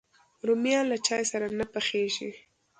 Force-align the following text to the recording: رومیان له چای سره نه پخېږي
رومیان 0.47 0.85
له 0.91 0.97
چای 1.07 1.23
سره 1.31 1.47
نه 1.59 1.65
پخېږي 1.73 2.31